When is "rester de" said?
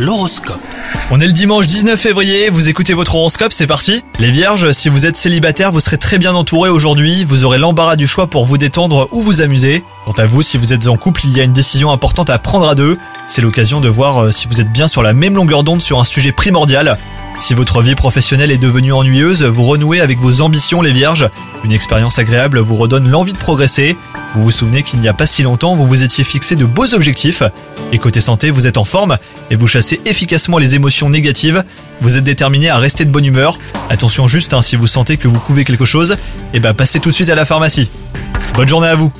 32.78-33.10